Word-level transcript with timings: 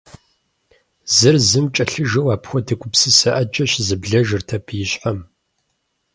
Зыр 1.15 1.35
зым 1.49 1.65
кӏэлъыжэу 1.73 2.31
апхуэдэ 2.35 2.75
гупсысэ 2.79 3.29
ӏэджэ 3.33 3.65
щызэблэжырт 3.71 4.49
абы 4.57 4.73
и 4.83 4.85
щхьэм. 4.89 5.19